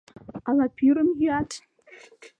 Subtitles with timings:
[0.49, 1.49] Ала пӱрым йӱат?